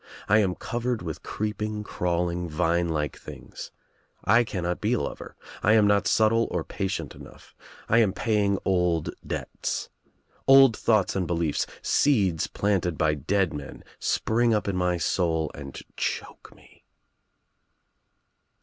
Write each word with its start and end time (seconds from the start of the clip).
1 0.25 0.39
am 0.39 0.55
covered 0.55 1.03
with 1.03 1.21
creeping 1.21 1.83
crawling 1.83 2.49
vine 2.49 2.89
like 2.89 3.15
things. 3.15 3.69
I 4.23 4.43
cannot 4.43 4.81
be 4.81 4.93
a 4.93 4.99
lover. 4.99 5.35
I 5.61 5.73
am 5.73 5.85
not 5.85 6.07
subtle 6.07 6.47
or 6.49 6.63
patient 6.63 7.13
enough. 7.13 7.53
I 7.87 7.99
am 7.99 8.11
paying 8.11 8.57
old 8.65 9.11
debts. 9.27 9.89
Old 10.47 10.75
thoughts 10.75 11.15
and 11.15 11.27
beliefs— 11.27 11.67
seeds 11.83 12.47
planted 12.47 12.97
by 12.97 13.13
dead 13.13 13.53
men— 13.53 13.83
spring 13.99 14.55
up 14.55 14.67
In 14.67 14.75
my 14.75 14.97
soul 14.97 15.51
and 15.53 15.79
choke 15.95 16.51
me." 16.55 16.83